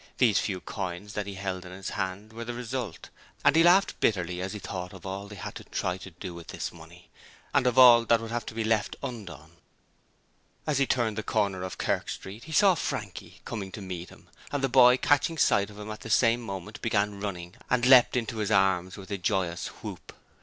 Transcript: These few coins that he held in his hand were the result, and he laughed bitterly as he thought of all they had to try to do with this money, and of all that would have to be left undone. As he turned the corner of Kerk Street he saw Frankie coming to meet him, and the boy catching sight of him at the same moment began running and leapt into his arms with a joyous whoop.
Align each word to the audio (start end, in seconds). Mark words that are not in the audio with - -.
These 0.17 0.39
few 0.39 0.61
coins 0.61 1.13
that 1.13 1.27
he 1.27 1.35
held 1.35 1.63
in 1.63 1.71
his 1.71 1.89
hand 1.91 2.33
were 2.33 2.43
the 2.43 2.55
result, 2.55 3.11
and 3.45 3.55
he 3.55 3.61
laughed 3.61 3.99
bitterly 3.99 4.41
as 4.41 4.53
he 4.53 4.57
thought 4.57 4.93
of 4.93 5.05
all 5.05 5.27
they 5.27 5.35
had 5.35 5.53
to 5.57 5.63
try 5.63 5.97
to 5.99 6.09
do 6.09 6.33
with 6.33 6.47
this 6.47 6.71
money, 6.73 7.11
and 7.53 7.67
of 7.67 7.77
all 7.77 8.05
that 8.05 8.19
would 8.19 8.31
have 8.31 8.47
to 8.47 8.55
be 8.55 8.63
left 8.63 8.95
undone. 9.03 9.57
As 10.65 10.79
he 10.79 10.87
turned 10.87 11.19
the 11.19 11.21
corner 11.21 11.61
of 11.61 11.77
Kerk 11.77 12.09
Street 12.09 12.45
he 12.45 12.51
saw 12.51 12.73
Frankie 12.73 13.41
coming 13.45 13.71
to 13.73 13.81
meet 13.83 14.09
him, 14.09 14.27
and 14.51 14.63
the 14.63 14.69
boy 14.69 14.97
catching 14.97 15.37
sight 15.37 15.69
of 15.69 15.77
him 15.77 15.91
at 15.91 16.01
the 16.01 16.09
same 16.09 16.41
moment 16.41 16.81
began 16.81 17.19
running 17.19 17.53
and 17.69 17.85
leapt 17.85 18.17
into 18.17 18.37
his 18.37 18.49
arms 18.49 18.97
with 18.97 19.11
a 19.11 19.19
joyous 19.19 19.67
whoop. 19.83 20.13